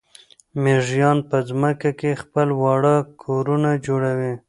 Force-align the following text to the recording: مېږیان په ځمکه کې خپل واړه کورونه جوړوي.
مېږیان 0.63 1.17
په 1.29 1.37
ځمکه 1.49 1.89
کې 1.99 2.19
خپل 2.21 2.47
واړه 2.61 2.95
کورونه 3.23 3.69
جوړوي. 3.85 4.33